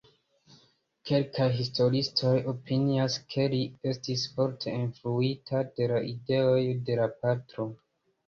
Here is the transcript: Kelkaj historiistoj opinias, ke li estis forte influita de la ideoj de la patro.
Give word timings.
Kelkaj 1.09 1.45
historiistoj 1.57 2.31
opinias, 2.53 3.17
ke 3.33 3.45
li 3.53 3.59
estis 3.91 4.23
forte 4.39 4.73
influita 4.85 5.63
de 5.81 5.91
la 5.93 5.99
ideoj 6.15 6.65
de 6.89 6.97
la 7.01 7.07
patro. 7.27 7.69